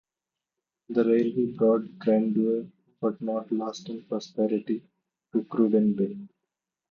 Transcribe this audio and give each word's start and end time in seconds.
The 0.89 1.03
railway 1.03 1.51
brought 1.55 1.99
grandeur 1.99 2.65
but 2.99 3.21
not 3.21 3.51
lasting 3.51 4.05
prosperity, 4.05 4.81
to 5.31 5.43
Cruden 5.43 5.93
Bay. 5.95 6.17